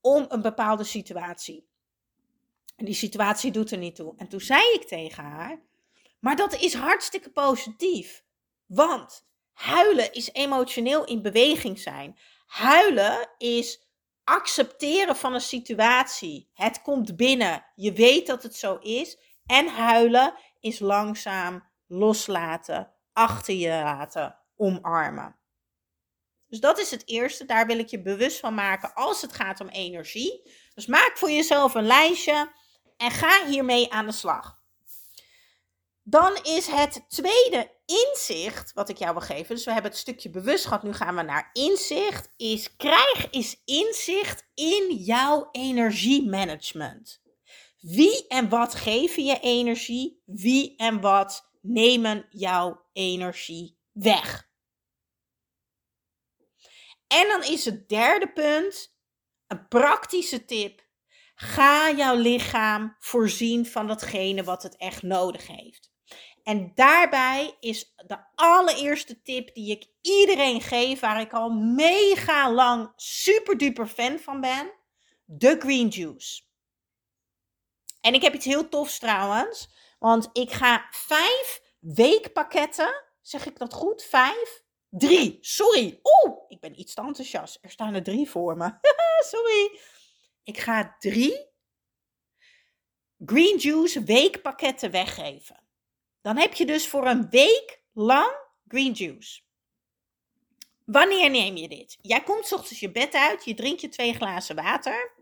om 0.00 0.24
een 0.28 0.42
bepaalde 0.42 0.84
situatie. 0.84 1.68
En 2.76 2.84
die 2.84 2.94
situatie 2.94 3.50
doet 3.50 3.70
er 3.70 3.78
niet 3.78 3.96
toe. 3.96 4.14
En 4.16 4.28
toen 4.28 4.40
zei 4.40 4.62
ik 4.72 4.86
tegen 4.86 5.24
haar: 5.24 5.62
Maar 6.18 6.36
dat 6.36 6.54
is 6.54 6.74
hartstikke 6.74 7.30
positief. 7.30 8.24
Want 8.66 9.26
huilen 9.52 10.12
is 10.12 10.32
emotioneel 10.32 11.04
in 11.04 11.22
beweging 11.22 11.78
zijn. 11.78 12.18
Huilen 12.46 13.28
is 13.38 13.82
accepteren 14.24 15.16
van 15.16 15.34
een 15.34 15.40
situatie. 15.40 16.50
Het 16.54 16.82
komt 16.82 17.16
binnen. 17.16 17.66
Je 17.74 17.92
weet 17.92 18.26
dat 18.26 18.42
het 18.42 18.56
zo 18.56 18.76
is. 18.76 19.18
En 19.46 19.68
huilen 19.68 20.34
is 20.60 20.78
langzaam 20.78 21.64
loslaten, 21.86 22.92
achter 23.12 23.54
je 23.54 23.68
laten, 23.68 24.38
omarmen. 24.56 25.36
Dus 26.48 26.60
dat 26.60 26.78
is 26.78 26.90
het 26.90 27.08
eerste. 27.08 27.44
Daar 27.44 27.66
wil 27.66 27.78
ik 27.78 27.88
je 27.88 28.02
bewust 28.02 28.40
van 28.40 28.54
maken 28.54 28.94
als 28.94 29.22
het 29.22 29.32
gaat 29.32 29.60
om 29.60 29.68
energie. 29.68 30.50
Dus 30.74 30.86
maak 30.86 31.12
voor 31.14 31.30
jezelf 31.30 31.74
een 31.74 31.86
lijstje 31.86 32.52
en 32.96 33.10
ga 33.10 33.46
hiermee 33.46 33.92
aan 33.92 34.06
de 34.06 34.12
slag. 34.12 34.62
Dan 36.02 36.38
is 36.42 36.66
het 36.66 37.04
tweede 37.08 37.70
inzicht 37.86 38.72
wat 38.72 38.88
ik 38.88 38.96
jou 38.96 39.12
wil 39.12 39.22
geven. 39.22 39.54
Dus 39.54 39.64
we 39.64 39.72
hebben 39.72 39.90
het 39.90 40.00
stukje 40.00 40.30
bewust 40.30 40.64
gehad. 40.64 40.82
Nu 40.82 40.92
gaan 40.92 41.16
we 41.16 41.22
naar 41.22 41.50
inzicht. 41.52 42.32
Is 42.36 42.76
krijg 42.76 43.30
eens 43.30 43.62
inzicht 43.64 44.46
in 44.54 44.96
jouw 44.96 45.48
energiemanagement. 45.52 47.22
Wie 47.80 48.26
en 48.26 48.48
wat 48.48 48.74
geven 48.74 49.24
je 49.24 49.40
energie? 49.40 50.22
Wie 50.24 50.76
en 50.76 51.00
wat 51.00 51.50
nemen 51.60 52.26
jouw 52.30 52.84
energie 52.92 53.78
weg? 53.92 54.48
En 57.06 57.28
dan 57.28 57.42
is 57.42 57.64
het 57.64 57.88
derde 57.88 58.32
punt, 58.32 58.96
een 59.46 59.68
praktische 59.68 60.44
tip. 60.44 60.83
Ga 61.34 61.90
jouw 61.90 62.16
lichaam 62.16 62.96
voorzien 62.98 63.66
van 63.66 63.86
datgene 63.86 64.44
wat 64.44 64.62
het 64.62 64.76
echt 64.76 65.02
nodig 65.02 65.46
heeft. 65.46 65.92
En 66.42 66.72
daarbij 66.74 67.56
is 67.60 67.94
de 68.06 68.18
allereerste 68.34 69.22
tip 69.22 69.54
die 69.54 69.70
ik 69.70 69.86
iedereen 70.00 70.60
geef, 70.60 71.00
waar 71.00 71.20
ik 71.20 71.32
al 71.32 71.50
mega 71.50 72.52
lang 72.52 72.92
super 72.96 73.58
duper 73.58 73.86
fan 73.86 74.18
van 74.18 74.40
ben, 74.40 74.72
de 75.24 75.56
green 75.58 75.88
juice. 75.88 76.42
En 78.00 78.14
ik 78.14 78.22
heb 78.22 78.34
iets 78.34 78.44
heel 78.44 78.68
tofs 78.68 78.98
trouwens, 78.98 79.68
want 79.98 80.30
ik 80.32 80.52
ga 80.52 80.86
vijf 80.90 81.62
weekpakketten, 81.78 83.04
zeg 83.22 83.46
ik 83.46 83.58
dat 83.58 83.74
goed? 83.74 84.02
Vijf? 84.02 84.62
Drie, 84.90 85.38
sorry. 85.40 86.00
Oeh, 86.02 86.36
ik 86.48 86.60
ben 86.60 86.80
iets 86.80 86.94
te 86.94 87.00
enthousiast. 87.00 87.58
Er 87.60 87.70
staan 87.70 87.94
er 87.94 88.02
drie 88.02 88.30
voor 88.30 88.56
me. 88.56 88.72
sorry. 89.32 89.80
Ik 90.44 90.58
ga 90.58 90.96
drie 90.98 91.46
green 93.26 93.58
juice 93.58 94.02
weekpakketten 94.02 94.90
weggeven. 94.90 95.62
Dan 96.20 96.36
heb 96.36 96.54
je 96.54 96.66
dus 96.66 96.88
voor 96.88 97.06
een 97.06 97.30
week 97.30 97.82
lang 97.92 98.32
green 98.68 98.92
juice. 98.92 99.42
Wanneer 100.84 101.30
neem 101.30 101.56
je 101.56 101.68
dit? 101.68 101.98
Jij 102.00 102.22
komt 102.22 102.52
ochtends 102.52 102.80
je 102.80 102.90
bed 102.90 103.14
uit, 103.14 103.44
je 103.44 103.54
drinkt 103.54 103.80
je 103.80 103.88
twee 103.88 104.14
glazen 104.14 104.56
water. 104.56 105.12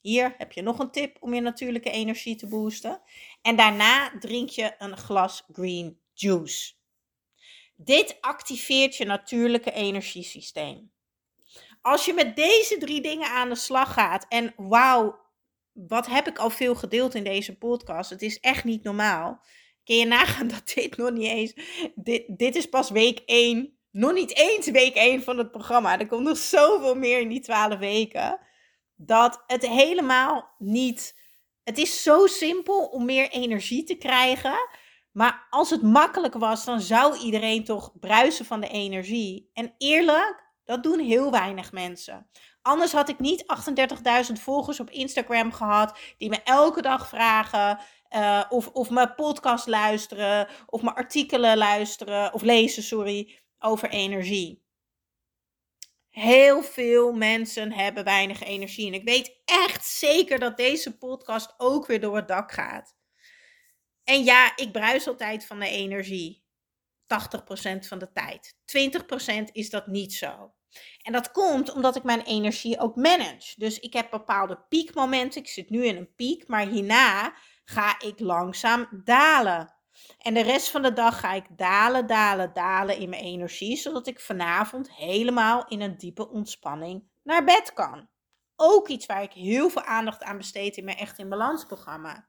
Hier 0.00 0.34
heb 0.38 0.52
je 0.52 0.62
nog 0.62 0.78
een 0.78 0.90
tip 0.90 1.16
om 1.20 1.34
je 1.34 1.40
natuurlijke 1.40 1.90
energie 1.90 2.36
te 2.36 2.46
boosten. 2.46 3.02
En 3.42 3.56
daarna 3.56 4.18
drink 4.18 4.48
je 4.48 4.74
een 4.78 4.96
glas 4.96 5.44
green 5.52 6.00
juice. 6.12 6.74
Dit 7.76 8.16
activeert 8.20 8.96
je 8.96 9.04
natuurlijke 9.04 9.72
energiesysteem. 9.72 10.91
Als 11.82 12.04
je 12.04 12.14
met 12.14 12.36
deze 12.36 12.78
drie 12.78 13.00
dingen 13.00 13.28
aan 13.28 13.48
de 13.48 13.54
slag 13.54 13.92
gaat 13.92 14.26
en 14.28 14.54
wauw, 14.56 15.20
wat 15.72 16.06
heb 16.06 16.28
ik 16.28 16.38
al 16.38 16.50
veel 16.50 16.74
gedeeld 16.74 17.14
in 17.14 17.24
deze 17.24 17.58
podcast. 17.58 18.10
Het 18.10 18.22
is 18.22 18.40
echt 18.40 18.64
niet 18.64 18.82
normaal. 18.82 19.40
Kun 19.84 19.96
je 19.96 20.06
nagaan 20.06 20.48
dat 20.54 20.72
dit 20.74 20.96
nog 20.96 21.10
niet 21.10 21.28
eens. 21.28 21.54
Dit, 21.94 22.24
dit 22.26 22.56
is 22.56 22.68
pas 22.68 22.90
week 22.90 23.22
1. 23.26 23.76
Nog 23.90 24.12
niet 24.12 24.36
eens 24.36 24.70
week 24.70 24.94
1 24.94 25.22
van 25.22 25.38
het 25.38 25.50
programma. 25.50 25.98
Er 25.98 26.06
komt 26.06 26.22
nog 26.22 26.36
zoveel 26.36 26.94
meer 26.94 27.20
in 27.20 27.28
die 27.28 27.40
12 27.40 27.78
weken. 27.78 28.38
Dat 28.96 29.44
het 29.46 29.66
helemaal 29.66 30.54
niet. 30.58 31.20
Het 31.64 31.78
is 31.78 32.02
zo 32.02 32.26
simpel 32.26 32.86
om 32.86 33.04
meer 33.04 33.30
energie 33.30 33.84
te 33.84 33.94
krijgen. 33.94 34.54
Maar 35.12 35.46
als 35.50 35.70
het 35.70 35.82
makkelijk 35.82 36.34
was, 36.34 36.64
dan 36.64 36.80
zou 36.80 37.18
iedereen 37.18 37.64
toch 37.64 37.92
bruisen 38.00 38.44
van 38.44 38.60
de 38.60 38.68
energie. 38.68 39.50
En 39.52 39.74
eerlijk, 39.78 40.51
dat 40.72 40.82
doen 40.82 40.98
heel 40.98 41.30
weinig 41.30 41.72
mensen. 41.72 42.26
Anders 42.62 42.92
had 42.92 43.08
ik 43.08 43.18
niet 43.18 43.44
38.000 44.28 44.32
volgers 44.32 44.80
op 44.80 44.90
Instagram 44.90 45.52
gehad 45.52 45.98
die 46.18 46.28
me 46.28 46.42
elke 46.42 46.82
dag 46.82 47.08
vragen 47.08 47.78
uh, 48.10 48.44
of, 48.48 48.68
of 48.68 48.90
mijn 48.90 49.14
podcast 49.14 49.66
luisteren 49.66 50.48
of 50.66 50.82
mijn 50.82 50.94
artikelen 50.94 51.56
luisteren 51.56 52.32
of 52.32 52.42
lezen, 52.42 52.82
sorry, 52.82 53.38
over 53.58 53.90
energie. 53.90 54.62
Heel 56.08 56.62
veel 56.62 57.12
mensen 57.12 57.72
hebben 57.72 58.04
weinig 58.04 58.42
energie. 58.42 58.86
En 58.86 58.94
ik 58.94 59.04
weet 59.04 59.36
echt 59.44 59.84
zeker 59.84 60.38
dat 60.38 60.56
deze 60.56 60.98
podcast 60.98 61.54
ook 61.56 61.86
weer 61.86 62.00
door 62.00 62.16
het 62.16 62.28
dak 62.28 62.52
gaat. 62.52 62.96
En 64.04 64.24
ja, 64.24 64.56
ik 64.56 64.72
bruis 64.72 65.08
altijd 65.08 65.46
van 65.46 65.58
de 65.58 65.68
energie. 65.68 66.44
80% 67.04 67.78
van 67.78 67.98
de 67.98 68.12
tijd. 68.12 68.56
20% 69.48 69.52
is 69.52 69.70
dat 69.70 69.86
niet 69.86 70.14
zo. 70.14 70.54
En 71.02 71.12
dat 71.12 71.30
komt 71.30 71.72
omdat 71.72 71.96
ik 71.96 72.02
mijn 72.02 72.22
energie 72.22 72.78
ook 72.78 72.96
manage. 72.96 73.54
Dus 73.56 73.80
ik 73.80 73.92
heb 73.92 74.10
bepaalde 74.10 74.58
piekmomenten. 74.68 75.40
Ik 75.40 75.48
zit 75.48 75.70
nu 75.70 75.86
in 75.86 75.96
een 75.96 76.14
piek, 76.14 76.48
maar 76.48 76.66
hierna 76.66 77.34
ga 77.64 78.00
ik 78.00 78.20
langzaam 78.20 78.88
dalen. 79.04 79.74
En 80.18 80.34
de 80.34 80.42
rest 80.42 80.70
van 80.70 80.82
de 80.82 80.92
dag 80.92 81.20
ga 81.20 81.32
ik 81.32 81.44
dalen, 81.50 82.06
dalen, 82.06 82.52
dalen 82.52 82.96
in 82.96 83.08
mijn 83.08 83.22
energie, 83.22 83.76
zodat 83.76 84.06
ik 84.06 84.20
vanavond 84.20 84.94
helemaal 84.94 85.64
in 85.68 85.80
een 85.80 85.96
diepe 85.96 86.28
ontspanning 86.28 87.04
naar 87.22 87.44
bed 87.44 87.72
kan. 87.72 88.08
Ook 88.56 88.88
iets 88.88 89.06
waar 89.06 89.22
ik 89.22 89.32
heel 89.32 89.70
veel 89.70 89.82
aandacht 89.82 90.22
aan 90.22 90.36
besteed 90.36 90.76
in 90.76 90.84
mijn 90.84 90.96
Echt 90.96 91.18
in 91.18 91.28
Balans 91.28 91.64
programma. 91.64 92.28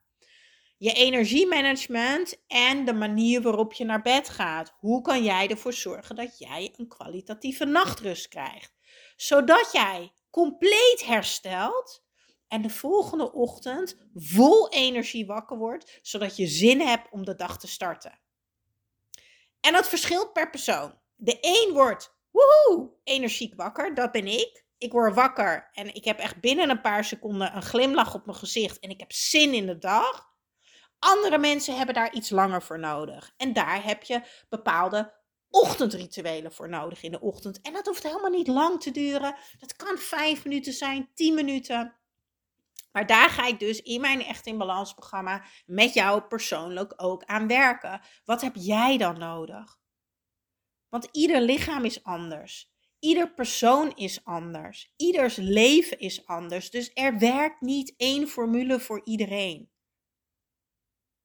Je 0.84 0.94
energiemanagement 0.94 2.44
en 2.48 2.86
de 2.86 2.94
manier 2.94 3.42
waarop 3.42 3.74
je 3.74 3.86
naar 3.86 4.02
bed 4.02 4.30
gaat. 4.30 4.74
Hoe 4.80 5.02
kan 5.02 5.24
jij 5.24 5.50
ervoor 5.50 5.74
zorgen 5.74 6.16
dat 6.16 6.38
jij 6.38 6.74
een 6.78 6.88
kwalitatieve 6.88 7.66
nachtrust 7.66 8.28
krijgt? 8.28 8.74
Zodat 9.16 9.70
jij 9.72 10.12
compleet 10.30 11.04
herstelt 11.06 12.04
en 12.48 12.62
de 12.62 12.70
volgende 12.70 13.34
ochtend 13.34 13.98
vol 14.14 14.70
energie 14.70 15.26
wakker 15.26 15.58
wordt, 15.58 16.00
zodat 16.02 16.36
je 16.38 16.48
zin 16.48 16.80
hebt 16.82 17.12
om 17.12 17.26
de 17.26 17.36
dag 17.36 17.60
te 17.60 17.68
starten. 17.68 18.20
En 19.60 19.74
dat 19.74 19.88
verschilt 19.88 20.34
per 20.34 20.50
persoon. 20.50 21.00
De 21.16 21.38
een 21.42 21.74
wordt 21.74 22.16
woehoe, 22.32 22.92
energiek 23.04 23.56
wakker, 23.56 23.94
dat 23.94 24.12
ben 24.12 24.28
ik. 24.28 24.66
Ik 24.78 24.92
word 24.92 25.16
wakker 25.16 25.70
en 25.74 25.96
ik 25.96 26.06
heb 26.06 26.20
echt 26.20 26.40
binnen 26.40 26.70
een 26.70 26.82
paar 26.82 27.04
seconden 27.04 27.56
een 27.56 27.62
glimlach 27.62 28.14
op 28.14 28.26
mijn 28.26 28.38
gezicht 28.38 28.80
en 28.80 28.90
ik 28.90 29.00
heb 29.00 29.12
zin 29.12 29.54
in 29.54 29.66
de 29.66 29.78
dag. 29.78 30.32
Andere 31.04 31.38
mensen 31.38 31.78
hebben 31.78 31.96
daar 31.96 32.14
iets 32.14 32.30
langer 32.30 32.62
voor 32.62 32.80
nodig. 32.80 33.34
En 33.38 33.54
daar 33.54 33.84
heb 33.84 34.04
je 34.04 34.22
bepaalde 34.50 35.14
ochtendrituelen 35.50 36.54
voor 36.54 36.70
nodig 36.70 37.04
in 37.04 37.12
de 37.12 37.22
ochtend. 37.22 37.62
En 37.62 37.74
dat 37.74 37.86
hoeft 37.86 38.04
helemaal 38.04 38.30
niet 38.30 38.48
lang 38.48 38.82
te 38.82 38.92
duren. 38.92 39.36
Dat 39.60 39.76
kan 39.76 39.98
vijf 39.98 40.44
minuten 40.44 40.74
zijn, 40.74 41.10
tien 41.14 41.34
minuten. 41.34 41.96
Maar 42.92 43.06
daar 43.06 43.30
ga 43.30 43.46
ik 43.46 43.60
dus 43.60 43.82
in 43.82 44.02
mijn 44.02 44.26
Echt 44.26 44.46
in 44.46 44.58
Balans 44.58 44.94
programma 44.94 45.46
met 45.66 45.94
jou 45.94 46.22
persoonlijk 46.22 46.94
ook 46.96 47.24
aan 47.26 47.48
werken. 47.48 48.02
Wat 48.26 48.42
heb 48.42 48.56
jij 48.56 48.98
dan 48.98 49.20
nodig? 49.20 49.78
Want 50.90 51.08
ieder 51.12 51.42
lichaam 51.42 51.86
is 51.86 52.04
anders. 52.04 52.72
Ieder 53.00 53.34
persoon 53.34 53.96
is 53.96 54.26
anders. 54.26 54.94
Ieders 54.96 55.36
leven 55.36 56.00
is 56.00 56.26
anders. 56.26 56.70
Dus 56.70 56.92
er 56.94 57.18
werkt 57.18 57.62
niet 57.62 57.94
één 57.98 58.28
formule 58.28 58.80
voor 58.80 59.02
iedereen. 59.04 59.73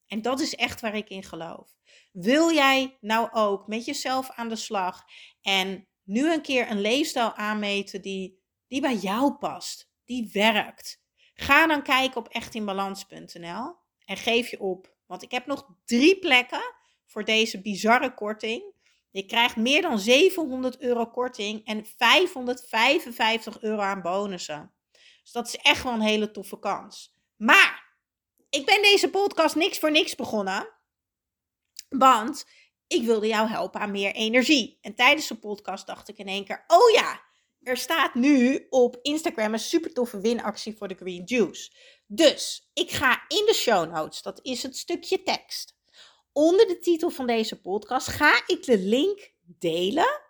En 0.09 0.23
dat 0.23 0.41
is 0.41 0.55
echt 0.55 0.81
waar 0.81 0.95
ik 0.95 1.09
in 1.09 1.23
geloof. 1.23 1.77
Wil 2.13 2.53
jij 2.53 2.97
nou 3.01 3.29
ook 3.33 3.67
met 3.67 3.85
jezelf 3.85 4.31
aan 4.31 4.49
de 4.49 4.57
slag 4.57 5.05
en 5.43 5.89
nu 6.03 6.33
een 6.33 6.43
keer 6.43 6.71
een 6.71 6.81
leefstijl 6.81 7.35
aanmeten 7.35 8.03
die, 8.03 8.43
die 8.67 8.81
bij 8.81 8.95
jou 8.95 9.33
past, 9.33 9.91
die 10.05 10.31
werkt? 10.33 11.03
Ga 11.35 11.67
dan 11.67 11.83
kijken 11.83 12.17
op 12.17 12.29
echtinbalans.nl 12.29 13.77
en 14.05 14.17
geef 14.17 14.51
je 14.51 14.61
op. 14.61 14.97
Want 15.07 15.23
ik 15.23 15.31
heb 15.31 15.47
nog 15.47 15.69
drie 15.85 16.19
plekken 16.19 16.75
voor 17.07 17.25
deze 17.25 17.61
bizarre 17.61 18.15
korting. 18.15 18.63
Je 19.11 19.27
krijgt 19.27 19.57
meer 19.57 19.83
dan 19.83 19.99
700 19.99 20.81
euro 20.81 21.07
korting 21.07 21.67
en 21.67 21.87
555 21.87 23.61
euro 23.61 23.81
aan 23.81 24.03
bonussen. 24.03 24.73
Dus 25.23 25.33
dat 25.33 25.47
is 25.47 25.57
echt 25.57 25.83
wel 25.83 25.93
een 25.93 26.01
hele 26.01 26.31
toffe 26.31 26.59
kans. 26.59 27.17
Maar 27.37 27.78
ik 28.51 28.67
ben 28.67 28.83
deze 28.83 29.11
podcast 29.11 29.55
niks 29.55 29.79
voor 29.79 29.91
niks 29.91 30.15
begonnen. 30.15 30.69
Want 31.89 32.47
ik 32.87 33.03
wilde 33.03 33.27
jou 33.27 33.49
helpen 33.49 33.81
aan 33.81 33.91
meer 33.91 34.15
energie. 34.15 34.79
En 34.81 34.95
tijdens 34.95 35.29
de 35.29 35.35
podcast 35.35 35.87
dacht 35.87 36.09
ik 36.09 36.19
in 36.19 36.27
één 36.27 36.45
keer: 36.45 36.65
oh 36.67 36.91
ja, 36.91 37.21
er 37.63 37.77
staat 37.77 38.15
nu 38.15 38.67
op 38.71 38.99
Instagram 39.03 39.53
een 39.53 39.59
super 39.59 39.93
toffe 39.93 40.21
winactie 40.21 40.77
voor 40.77 40.89
de 40.89 40.95
Green 40.95 41.23
Juice. 41.25 41.73
Dus 42.07 42.71
ik 42.75 42.91
ga 42.91 43.25
in 43.29 43.45
de 43.47 43.55
show 43.55 43.93
notes, 43.93 44.23
dat 44.23 44.41
is 44.43 44.63
het 44.63 44.77
stukje 44.77 45.23
tekst. 45.23 45.77
Onder 46.33 46.67
de 46.67 46.79
titel 46.79 47.11
van 47.11 47.27
deze 47.27 47.61
podcast 47.61 48.09
ga 48.09 48.43
ik 48.47 48.65
de 48.65 48.79
link 48.79 49.33
delen 49.41 50.21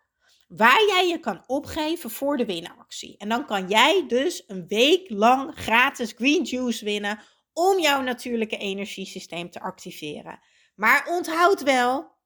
waar 0.49 0.87
jij 0.87 1.09
je 1.09 1.21
kan 1.21 1.45
opgeven 1.47 2.11
voor 2.11 2.37
de 2.37 2.45
winactie. 2.45 3.17
En 3.17 3.29
dan 3.29 3.47
kan 3.47 3.69
jij 3.69 4.05
dus 4.07 4.45
een 4.47 4.67
week 4.67 5.11
lang 5.11 5.55
gratis 5.55 6.13
Green 6.13 6.43
Juice 6.43 6.85
winnen 6.85 7.21
om 7.59 7.81
jouw 7.81 8.01
natuurlijke 8.01 8.57
energiesysteem 8.57 9.51
te 9.51 9.61
activeren. 9.61 10.41
Maar 10.75 11.07
onthoud 11.07 11.63
wel, 11.63 12.17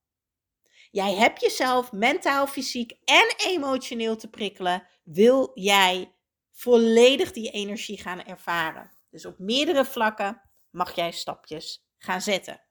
jij 0.90 1.14
hebt 1.14 1.40
jezelf 1.40 1.92
mentaal, 1.92 2.46
fysiek 2.46 2.92
en 3.04 3.34
emotioneel 3.36 4.16
te 4.16 4.30
prikkelen. 4.30 4.88
Wil 5.04 5.50
jij 5.54 6.14
volledig 6.50 7.32
die 7.32 7.50
energie 7.50 8.00
gaan 8.00 8.24
ervaren? 8.24 8.92
Dus 9.10 9.26
op 9.26 9.38
meerdere 9.38 9.84
vlakken 9.84 10.42
mag 10.70 10.94
jij 10.94 11.10
stapjes 11.10 11.88
gaan 11.98 12.20
zetten. 12.20 12.62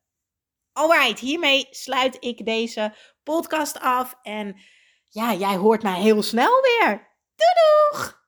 Alright, 0.74 1.20
hiermee 1.20 1.68
sluit 1.70 2.18
ik 2.20 2.46
deze 2.46 2.96
podcast 3.24 3.80
af. 3.80 4.16
En 4.22 4.62
ja, 5.10 5.34
jij 5.34 5.56
hoort 5.56 5.84
mij 5.84 6.02
heel 6.02 6.24
snel 6.24 6.62
weer. 6.62 7.18
Doei 7.36 7.54
doeg! 7.92 8.21